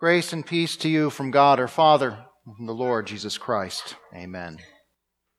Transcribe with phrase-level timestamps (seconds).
[0.00, 3.96] Grace and peace to you from God our Father and from the Lord Jesus Christ.
[4.14, 4.58] Amen.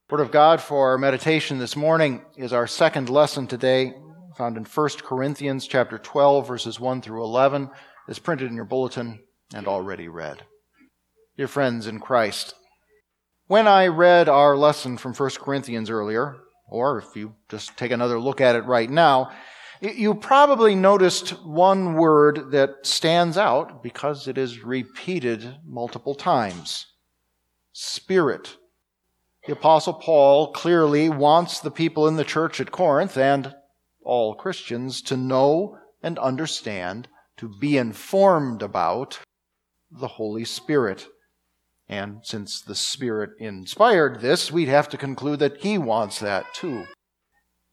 [0.09, 3.93] Word of God for our meditation this morning is our second lesson today,
[4.37, 7.69] found in 1 Corinthians chapter 12 verses 1 through 11,
[8.09, 9.19] is printed in your bulletin
[9.53, 10.43] and already read.
[11.37, 12.53] Dear friends in Christ,
[13.47, 16.35] when I read our lesson from 1 Corinthians earlier,
[16.67, 19.31] or if you just take another look at it right now,
[19.81, 26.87] you probably noticed one word that stands out because it is repeated multiple times
[27.71, 28.57] Spirit.
[29.45, 33.55] The Apostle Paul clearly wants the people in the church at Corinth and
[34.03, 37.07] all Christians to know and understand,
[37.37, 39.19] to be informed about
[39.89, 41.07] the Holy Spirit.
[41.87, 46.85] And since the Spirit inspired this, we'd have to conclude that he wants that too.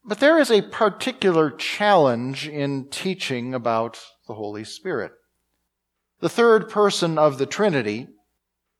[0.09, 5.10] But there is a particular challenge in teaching about the Holy Spirit.
[6.20, 8.06] The third person of the Trinity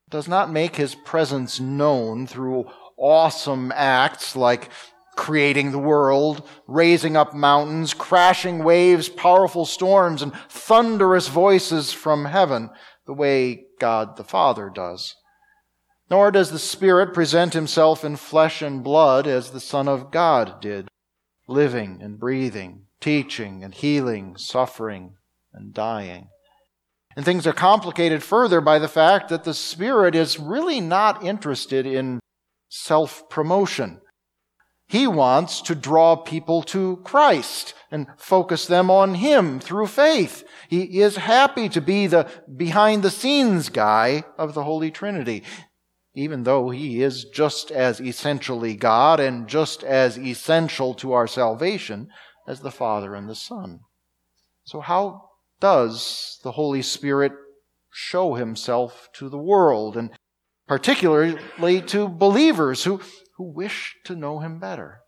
[0.09, 4.71] does not make his presence known through awesome acts like
[5.17, 12.71] creating the world, raising up mountains, crashing waves, powerful storms, and thunderous voices from heaven,
[13.05, 15.17] the way God the Father does.
[16.09, 20.61] Nor does the Spirit present himself in flesh and blood as the Son of God
[20.61, 20.89] did
[21.49, 25.15] living and breathing, teaching and healing, suffering
[25.53, 26.29] and dying.
[27.17, 31.87] And things are complicated further by the fact that the Spirit is really not interested
[31.87, 32.21] in
[32.69, 34.01] self promotion.
[34.89, 40.45] He wants to draw people to Christ and focus them on Him through faith.
[40.69, 45.43] He is happy to be the behind the scenes guy of the Holy Trinity
[46.17, 52.09] even though he is just as essentially God and just as essential to our salvation
[52.49, 53.81] as the Father and the Son.
[54.65, 55.29] So, how
[55.61, 57.33] does the Holy Spirit
[57.93, 60.11] show himself to the world, and
[60.67, 63.03] particularly to believers who,
[63.37, 65.01] who wish to know him better?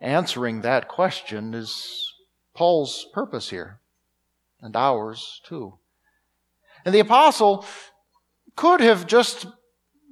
[0.00, 2.10] Answering that question is
[2.54, 3.80] Paul's purpose here,
[4.62, 5.74] and ours too.
[6.86, 7.66] And the apostle
[8.56, 9.46] could have just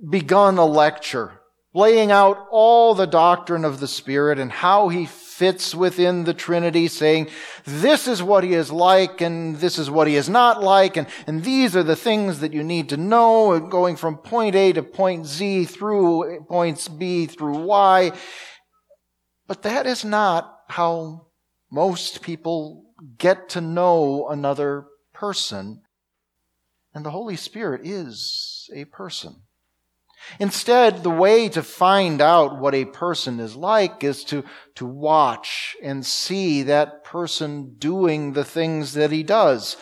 [0.08, 1.40] begun a lecture
[1.72, 6.88] laying out all the doctrine of the Spirit and how he fits within the Trinity,
[6.88, 7.28] saying,
[7.64, 11.06] this is what he is like and this is what he is not like, and,
[11.26, 14.82] and these are the things that you need to know, going from point A to
[14.82, 18.12] point Z through points B through Y.
[19.46, 21.28] But that is not how
[21.70, 22.84] most people
[23.16, 25.82] get to know another person.
[26.92, 29.42] And the Holy Spirit is a person.
[30.38, 34.44] Instead, the way to find out what a person is like is to,
[34.74, 39.76] to watch and see that person doing the things that he does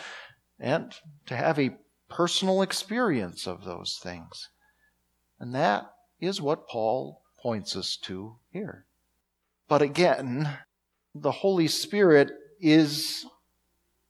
[0.59, 0.95] and
[1.25, 1.75] to have a
[2.09, 4.49] personal experience of those things.
[5.39, 8.85] And that is what Paul points us to here.
[9.67, 10.57] But again,
[11.13, 13.25] the Holy Spirit is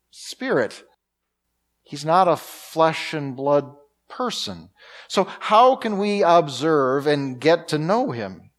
[0.10, 0.84] spirit.
[1.84, 3.76] He's not a flesh and blood
[4.10, 4.70] person.
[5.08, 8.52] So how can we observe and get to know him?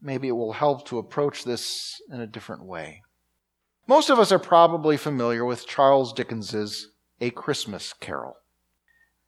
[0.00, 3.02] Maybe it will help to approach this in a different way.
[3.86, 6.88] Most of us are probably familiar with Charles Dickens's
[7.20, 8.36] A Christmas Carol.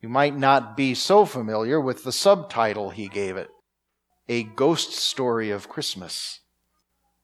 [0.00, 3.48] You might not be so familiar with the subtitle he gave it,
[4.28, 6.41] A Ghost Story of Christmas.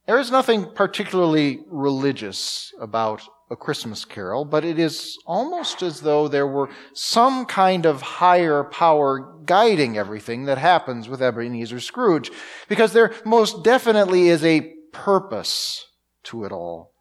[0.07, 6.29] There is nothing particularly religious about a Christmas carol, but it is almost as though
[6.29, 12.31] there were some kind of higher power guiding everything that happens with Ebenezer Scrooge,
[12.69, 15.87] because there most definitely is a purpose
[16.25, 16.93] to it all.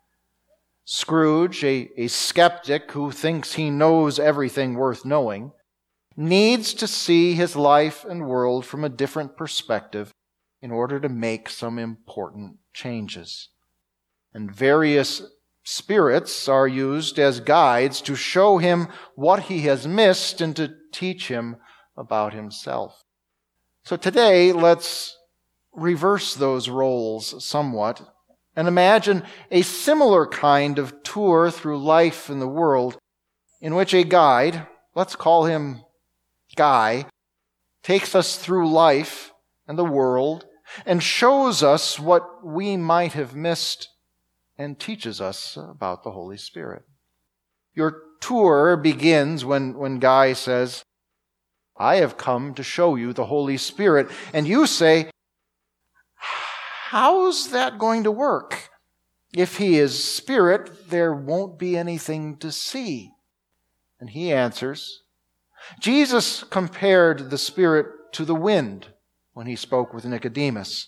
[0.86, 5.52] Scrooge, a, a skeptic who thinks he knows everything worth knowing,
[6.18, 10.12] needs to see his life and world from a different perspective
[10.62, 13.50] in order to make some important changes.
[14.34, 15.22] And various
[15.72, 21.28] Spirits are used as guides to show him what he has missed and to teach
[21.28, 21.58] him
[21.96, 23.04] about himself.
[23.84, 25.16] So today, let's
[25.72, 28.02] reverse those roles somewhat
[28.56, 32.98] and imagine a similar kind of tour through life in the world
[33.62, 34.66] in which a guide,
[34.96, 35.84] let's call him
[36.56, 37.06] Guy,
[37.84, 39.34] takes us through life
[39.68, 40.48] and the world
[40.86, 43.90] and shows us what we might have missed
[44.58, 46.84] and teaches us about the Holy Spirit.
[47.74, 50.84] Your tour begins when, when Guy says,
[51.78, 54.10] I have come to show you the Holy Spirit.
[54.34, 55.10] And you say,
[56.90, 58.70] How's that going to work?
[59.32, 63.12] If he is spirit, there won't be anything to see.
[64.00, 65.04] And he answers,
[65.80, 68.88] Jesus compared the Spirit to the wind
[69.34, 70.88] when he spoke with Nicodemus.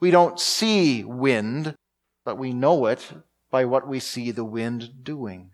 [0.00, 1.74] We don't see wind,
[2.24, 3.12] but we know it
[3.50, 5.50] by what we see the wind doing.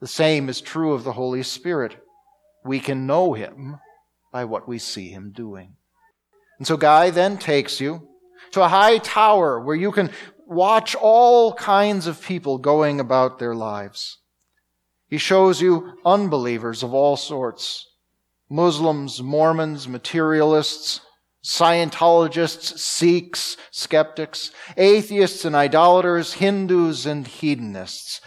[0.00, 1.96] The same is true of the Holy Spirit.
[2.64, 3.78] We can know him
[4.32, 5.76] by what we see him doing.
[6.58, 8.08] And so Guy then takes you
[8.52, 10.10] to a high tower where you can
[10.46, 14.18] watch all kinds of people going about their lives.
[15.08, 17.88] He shows you unbelievers of all sorts
[18.50, 21.00] Muslims, Mormons, materialists,
[21.44, 28.22] Scientologists, Sikhs, skeptics, atheists and idolaters, Hindus and hedonists.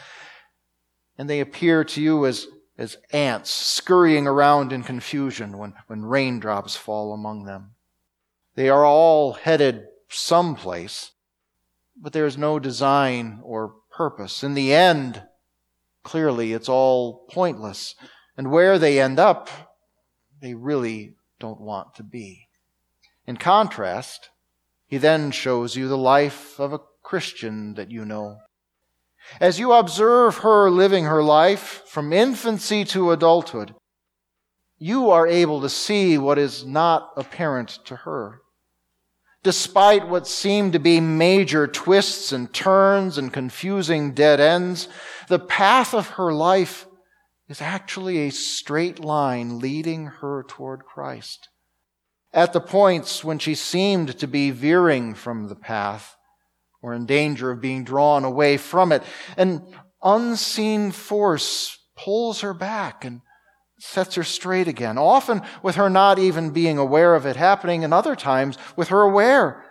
[1.17, 2.45] And they appear to you as,
[2.77, 7.71] as ants scurrying around in confusion when, when raindrops fall among them.
[8.53, 11.11] They are all headed someplace,
[11.99, 14.43] but there is no design or purpose.
[14.43, 15.23] In the end,
[16.03, 17.95] clearly it's all pointless.
[18.37, 19.49] And where they end up,
[20.39, 22.46] they really don't want to be.
[23.27, 24.29] In contrast,
[24.87, 28.37] he then shows you the life of a Christian that you know.
[29.41, 33.75] As you observe her living her life from infancy to adulthood,
[34.77, 38.39] you are able to see what is not apparent to her.
[39.43, 44.87] Despite what seem to be major twists and turns and confusing dead ends,
[45.27, 46.87] the path of her life
[47.49, 51.49] is actually a straight line leading her toward Christ.
[52.37, 56.15] At the points when she seemed to be veering from the path
[56.83, 59.01] or in danger of being drawn away from it,
[59.37, 59.65] an
[60.03, 63.21] unseen force pulls her back and
[63.79, 67.91] sets her straight again, often with her not even being aware of it happening, and
[67.91, 69.65] other times with her aware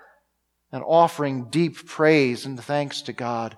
[0.72, 3.56] and offering deep praise and thanks to God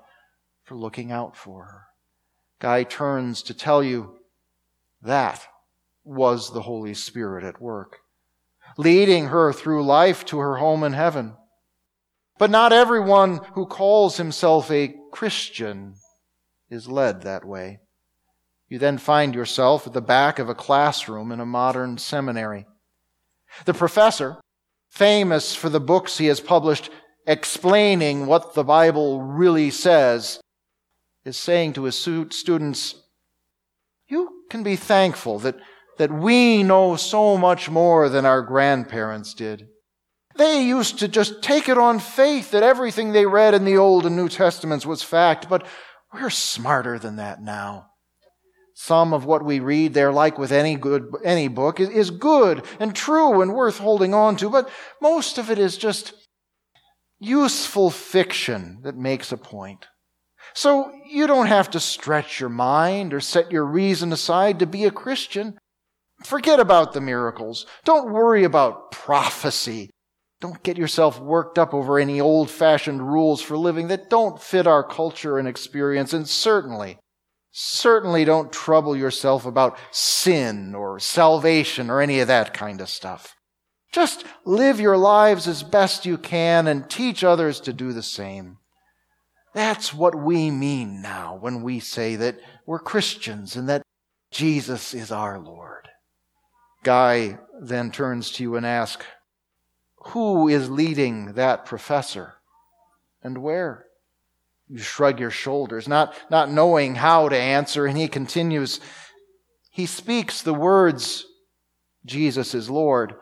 [0.65, 1.83] for looking out for her.
[2.59, 4.19] Guy turns to tell you
[5.01, 5.47] that
[6.05, 8.01] was the Holy Spirit at work,
[8.79, 11.35] leading her through life to her home in heaven.
[12.39, 15.97] But not everyone who calls himself a Christian
[16.71, 17.81] is led that way.
[18.69, 22.67] You then find yourself at the back of a classroom in a modern seminary.
[23.65, 24.37] The professor,
[24.89, 26.91] famous for the books he has published
[27.27, 30.41] explaining what the Bible really says,
[31.25, 32.95] is saying to his students,
[34.07, 35.57] You can be thankful that,
[35.99, 39.69] that we know so much more than our grandparents did.
[40.37, 44.07] They used to just take it on faith that everything they read in the Old
[44.07, 45.67] and New Testaments was fact, but
[46.13, 47.87] we're smarter than that now.
[48.75, 52.95] Some of what we read there, like with any good, any book, is good and
[52.95, 54.71] true and worth holding on to, but
[55.03, 56.13] most of it is just
[57.19, 59.87] useful fiction that makes a point.
[60.55, 64.85] So you don't have to stretch your mind or set your reason aside to be
[64.85, 65.59] a Christian.
[66.25, 67.67] Forget about the miracles.
[67.85, 69.91] Don't worry about prophecy.
[70.41, 74.67] Don't get yourself worked up over any old fashioned rules for living that don't fit
[74.67, 76.13] our culture and experience.
[76.13, 76.99] And certainly,
[77.61, 83.35] Certainly don't trouble yourself about sin or salvation or any of that kind of stuff.
[83.93, 88.59] Just live your lives as best you can and teach others to do the same.
[89.55, 93.83] That's what we mean now when we say that we're Christians and that
[94.31, 95.89] Jesus is our Lord.
[96.89, 99.05] Guy then turns to you and asks,
[100.07, 102.37] Who is leading that professor
[103.23, 103.85] and where?
[104.69, 108.81] You shrug your shoulders, not, not knowing how to answer, and he continues.
[109.71, 111.27] He speaks the words,
[112.07, 113.17] Jesus is Lord,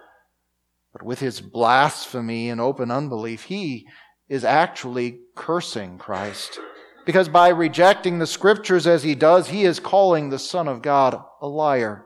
[0.92, 3.88] but with his blasphemy and open unbelief, he
[4.28, 6.60] is actually cursing Christ.
[7.04, 11.20] Because by rejecting the scriptures as he does, he is calling the Son of God
[11.42, 12.04] a liar.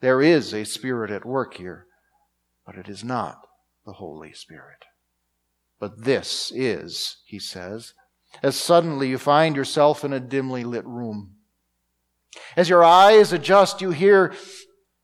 [0.00, 1.86] There is a spirit at work here,
[2.64, 3.46] but it is not
[3.84, 4.84] the Holy Spirit.
[5.78, 7.94] But this is, he says,
[8.42, 11.36] as suddenly you find yourself in a dimly lit room.
[12.56, 14.32] As your eyes adjust, you hear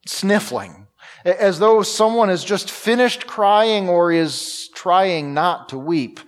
[0.06, 0.86] sniffling,
[1.24, 6.20] as though someone has just finished crying or is trying not to weep.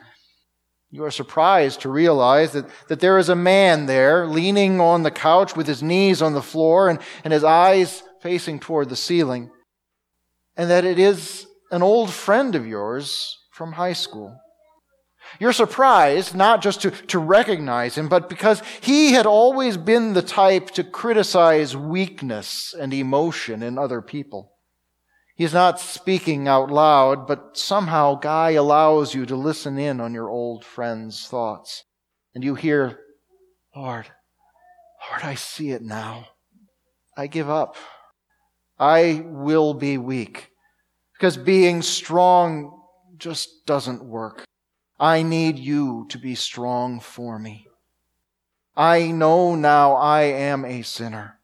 [0.90, 5.10] You are surprised to realize that, that there is a man there leaning on the
[5.10, 9.50] couch with his knees on the floor and, and his eyes facing toward the ceiling,
[10.56, 14.38] and that it is an old friend of yours from high school.
[15.38, 20.22] You're surprised not just to, to recognize him, but because he had always been the
[20.22, 24.52] type to criticize weakness and emotion in other people.
[25.36, 30.28] He's not speaking out loud, but somehow Guy allows you to listen in on your
[30.28, 31.84] old friend's thoughts.
[32.34, 32.98] And you hear,
[33.76, 34.08] Lord,
[35.08, 36.26] Lord, I see it now.
[37.16, 37.76] I give up.
[38.78, 40.50] I will be weak
[41.14, 42.80] because being strong
[43.16, 44.44] just doesn't work.
[45.00, 47.66] I need you to be strong for me.
[48.76, 51.38] I know now I am a sinner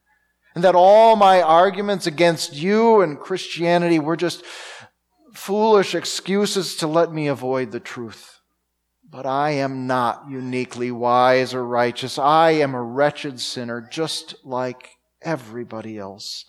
[0.55, 4.45] and that all my arguments against you and Christianity were just
[5.33, 8.39] foolish excuses to let me avoid the truth.
[9.11, 12.19] But I am not uniquely wise or righteous.
[12.19, 14.91] I am a wretched sinner just like
[15.23, 16.45] everybody else.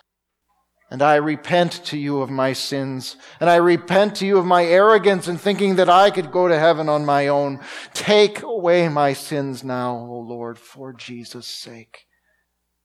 [0.92, 4.63] And I repent to you of my sins, and I repent to you of my
[4.63, 7.60] arrogance in thinking that I could go to heaven on my own.
[7.94, 12.06] Take away my sins now, O Lord, for Jesus' sake.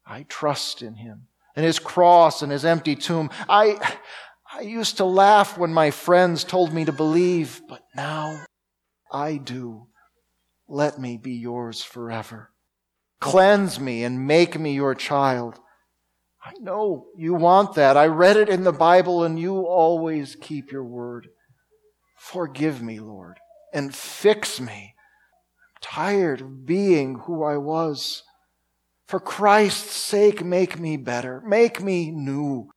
[0.06, 3.30] I trust in him and his cross and his empty tomb.
[3.48, 3.98] I,
[4.52, 8.44] I used to laugh when my friends told me to believe, but now
[9.12, 9.88] I do.
[10.66, 12.50] Let me be yours forever.
[13.20, 15.60] Cleanse me and make me your child.
[16.42, 17.96] I know you want that.
[17.96, 21.28] I read it in the Bible and you always keep your word.
[22.16, 23.38] Forgive me, Lord,
[23.72, 24.94] and fix me.
[24.94, 28.22] I'm tired of being who I was.
[29.06, 31.42] For Christ's sake, make me better.
[31.44, 32.70] Make me new.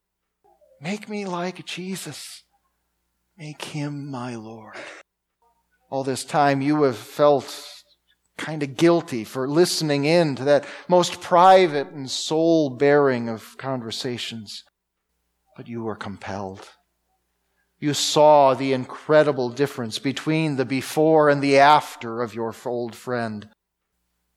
[0.82, 2.43] Make me like Jesus.
[3.38, 4.75] Make him my Lord.
[5.89, 7.46] All this time you have felt
[8.43, 14.65] kind of guilty for listening in to that most private and soul bearing of conversations.
[15.55, 16.67] But you were compelled.
[17.79, 23.47] You saw the incredible difference between the before and the after of your old friend.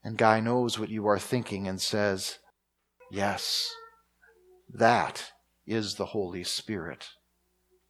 [0.05, 2.39] And Guy knows what you are thinking and says,
[3.11, 3.73] Yes,
[4.73, 5.33] that
[5.67, 7.09] is the Holy Spirit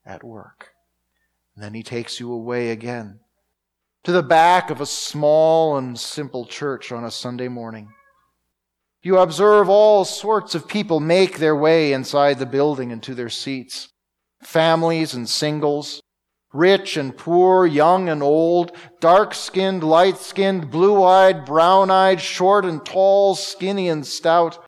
[0.07, 0.71] at work.
[1.55, 3.21] And then he takes you away again
[4.07, 7.89] to the back of a small and simple church on a Sunday morning.
[9.03, 13.29] You observe all sorts of people make their way inside the building and to their
[13.29, 13.89] seats.
[14.45, 16.01] Families and singles,
[16.53, 18.71] rich and poor, young and old,
[19.01, 24.65] dark skinned, light skinned, blue eyed, brown eyed, short and tall, skinny and stout.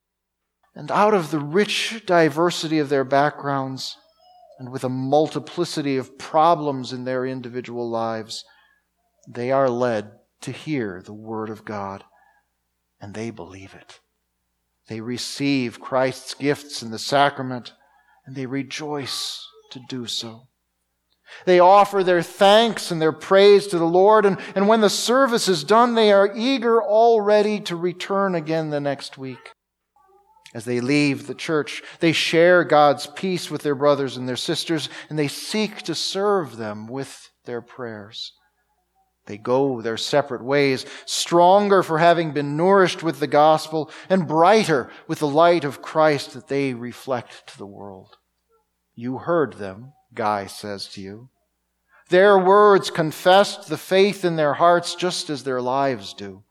[0.75, 3.97] And out of the rich diversity of their backgrounds,
[4.59, 8.45] and with a multiplicity of problems in their individual lives,
[9.29, 12.05] they are led to hear the Word of God,
[13.01, 14.01] and they believe it.
[14.89, 17.75] They receive Christ's gifts in the sacrament,
[18.25, 20.49] and they rejoice to do so.
[21.45, 25.47] They offer their thanks and their praise to the Lord, and, and when the service
[25.47, 29.53] is done, they are eager already to return again the next week.
[30.55, 34.89] As they leave the church, they share God's peace with their brothers and their sisters,
[35.11, 38.33] and they seek to serve them with their prayers.
[39.29, 44.91] They go their separate ways, stronger for having been nourished with the gospel, and brighter
[45.07, 48.17] with the light of Christ that they reflect to the world.
[48.95, 51.29] You heard them, Guy says to you.
[52.09, 56.43] Their words confessed the faith in their hearts just as their lives do.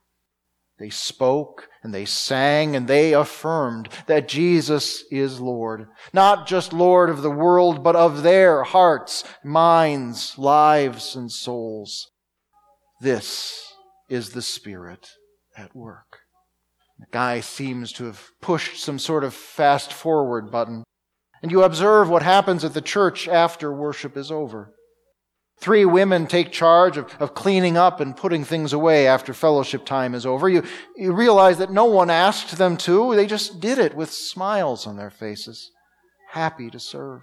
[0.78, 5.88] They spoke and they sang and they affirmed that Jesus is Lord.
[6.14, 12.12] Not just Lord of the world, but of their hearts, minds, lives, and souls.
[13.00, 13.74] This
[14.10, 15.10] is the Spirit
[15.56, 16.20] at work.
[17.00, 20.84] The guy seems to have pushed some sort of fast forward button.
[21.44, 24.74] And you observe what happens at the church after worship is over.
[25.60, 30.14] Three women take charge of, of cleaning up and putting things away after fellowship time
[30.14, 30.48] is over.
[30.48, 30.64] You,
[30.96, 33.16] you realize that no one asked them to.
[33.16, 35.72] They just did it with smiles on their faces,
[36.32, 37.22] happy to serve.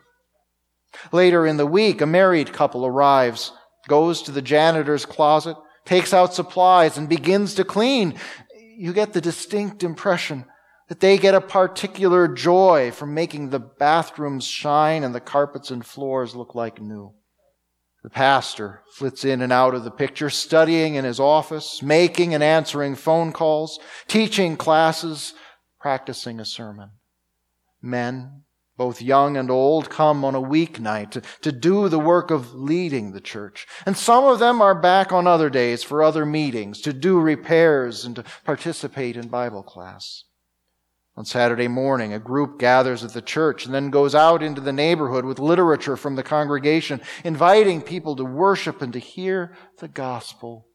[1.12, 3.52] Later in the week, a married couple arrives,
[3.88, 8.14] goes to the janitor's closet, takes out supplies and begins to clean,
[8.76, 10.44] you get the distinct impression
[10.88, 15.84] that they get a particular joy from making the bathrooms shine and the carpets and
[15.84, 17.12] floors look like new.
[18.02, 22.42] The pastor flits in and out of the picture, studying in his office, making and
[22.42, 25.32] answering phone calls, teaching classes,
[25.80, 26.90] practicing a sermon.
[27.80, 28.42] Men
[28.76, 33.12] both young and old, come on a weeknight to, to do the work of leading
[33.12, 33.66] the church.
[33.86, 38.04] And some of them are back on other days for other meetings, to do repairs
[38.04, 40.24] and to participate in Bible class.
[41.16, 44.72] On Saturday morning, a group gathers at the church and then goes out into the
[44.72, 50.66] neighborhood with literature from the congregation, inviting people to worship and to hear the gospel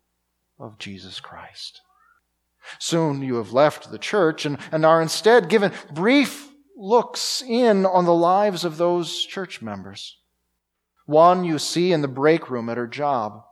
[0.57, 1.81] of Jesus Christ.
[2.77, 6.48] Soon you have left the church and, and are instead given brief
[6.79, 10.17] looks in on the lives of those church members.
[11.05, 13.43] One you see in the break room at her job,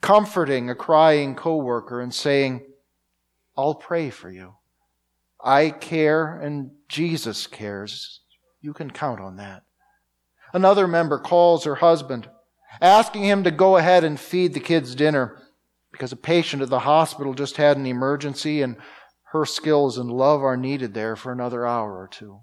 [0.00, 2.64] comforting a crying coworker and saying,
[3.56, 4.54] I'll pray for you.
[5.42, 8.20] I care and Jesus cares.
[8.60, 9.64] You can count on that.
[10.52, 12.28] Another member calls her husband,
[12.80, 15.42] asking him to go ahead and feed the kids dinner
[15.90, 18.76] because a patient at the hospital just had an emergency and
[19.30, 22.40] her skills and love are needed there for another hour or two.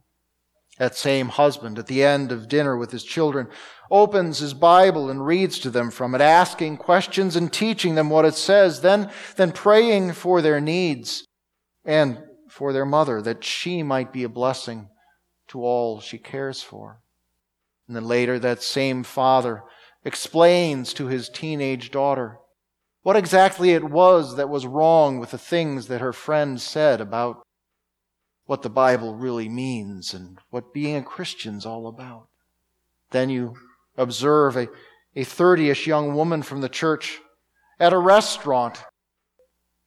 [0.79, 3.47] That same husband, at the end of dinner with his children,
[3.91, 8.25] opens his Bible and reads to them from it, asking questions and teaching them what
[8.25, 11.27] it says, then, then praying for their needs
[11.85, 14.89] and for their mother, that she might be a blessing
[15.47, 17.01] to all she cares for.
[17.87, 19.63] And then later, that same father
[20.03, 22.39] explains to his teenage daughter
[23.03, 27.43] what exactly it was that was wrong with the things that her friend said about
[28.45, 32.27] what the Bible really means and what being a Christian's all about.
[33.11, 33.55] Then you
[33.97, 34.67] observe a,
[35.15, 37.19] a 30ish young woman from the church
[37.79, 38.83] at a restaurant,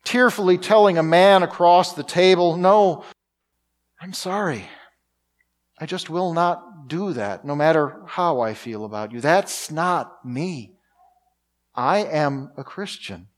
[0.05, 3.05] tearfully telling a man across the table, No,
[4.01, 4.69] I'm sorry.
[5.79, 9.21] I just will not do that, no matter how I feel about you.
[9.21, 10.76] That's not me.
[11.77, 13.29] I am a Christian.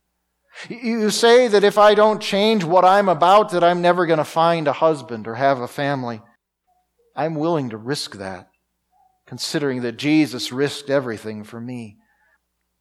[0.68, 4.24] You say that if I don't change what I'm about, that I'm never going to
[4.24, 6.20] find a husband or have a family.
[7.14, 8.48] I'm willing to risk that,
[9.26, 11.96] considering that Jesus risked everything for me.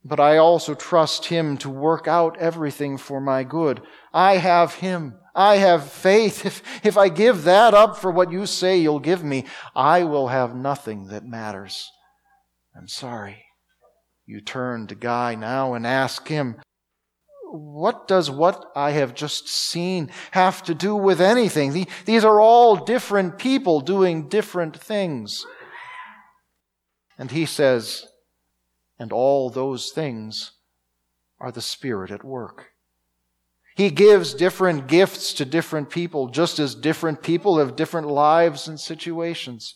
[0.03, 3.81] But I also trust Him to work out everything for my good.
[4.13, 5.15] I have Him.
[5.35, 6.45] I have faith.
[6.45, 9.45] If, if I give that up for what you say you'll give me,
[9.75, 11.91] I will have nothing that matters.
[12.75, 13.46] I'm sorry.
[14.27, 16.57] You turn to Guy now and ask him,
[17.49, 21.87] what does what I have just seen have to do with anything?
[22.03, 25.45] These are all different people doing different things.
[27.17, 28.05] And he says,
[28.99, 30.51] and all those things
[31.39, 32.71] are the Spirit at work.
[33.77, 38.77] He gives different gifts to different people, just as different people have different lives and
[38.77, 39.75] situations.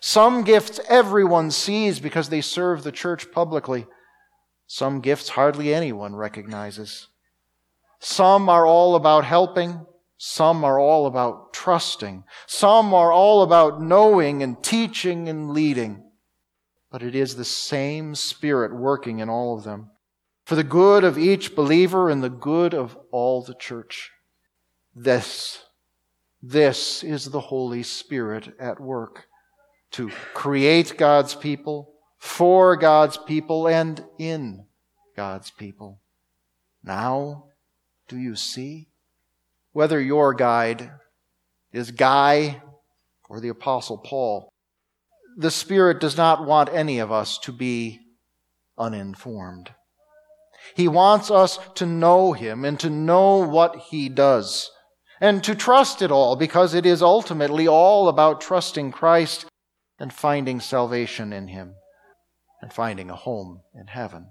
[0.00, 3.86] Some gifts everyone sees because they serve the church publicly.
[4.66, 7.08] Some gifts hardly anyone recognizes.
[8.00, 9.86] Some are all about helping.
[10.18, 12.24] Some are all about trusting.
[12.46, 16.02] Some are all about knowing and teaching and leading.
[16.90, 19.90] But it is the same Spirit working in all of them
[20.44, 24.12] for the good of each believer and the good of all the church.
[24.94, 25.64] This,
[26.40, 29.26] this is the Holy Spirit at work
[29.96, 34.66] to create God's people for God's people and in
[35.16, 36.02] God's people.
[36.84, 37.46] Now,
[38.06, 38.88] do you see?
[39.72, 40.90] Whether your guide
[41.72, 42.60] is Guy
[43.30, 44.50] or the Apostle Paul,
[45.38, 48.00] the Spirit does not want any of us to be
[48.76, 49.70] uninformed.
[50.74, 54.70] He wants us to know Him and to know what He does
[55.22, 59.46] and to trust it all because it is ultimately all about trusting Christ
[59.98, 61.74] and finding salvation in Him
[62.60, 64.28] and finding a home in heaven.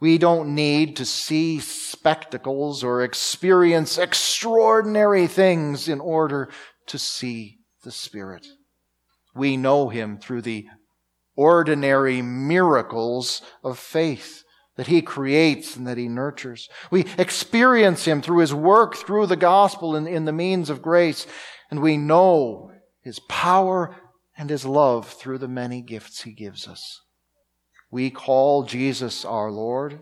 [0.00, 6.48] We don't need to see spectacles or experience extraordinary things in order
[6.86, 8.46] to see the Spirit.
[9.34, 10.66] We know Him through the
[11.36, 14.42] ordinary miracles of faith
[14.76, 16.70] that He creates and that He nurtures.
[16.90, 21.26] We experience Him through His work, through the gospel and in the means of grace,
[21.70, 23.94] and we know His power
[24.40, 27.02] and His love through the many gifts He gives us.
[27.90, 30.00] We call Jesus our Lord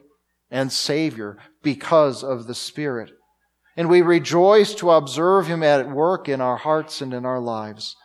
[0.48, 3.10] and Savior because of the Spirit.
[3.76, 7.96] And we rejoice to observe Him at work in our hearts and in our lives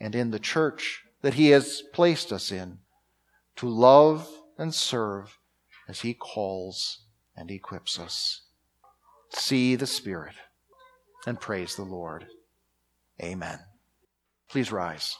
[0.00, 2.78] and in the church that He has placed us in
[3.56, 5.36] to love and serve
[5.86, 7.00] as He calls
[7.36, 8.46] and equips us.
[9.28, 10.36] See the Spirit
[11.26, 12.28] and praise the Lord.
[13.22, 13.58] Amen.
[14.48, 15.16] Please rise.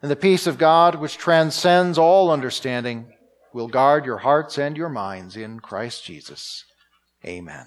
[0.00, 3.12] And the peace of God, which transcends all understanding,
[3.52, 6.64] will guard your hearts and your minds in Christ Jesus.
[7.24, 7.66] Amen.